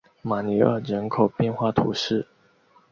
[0.23, 2.25] 马尼厄人口变化图示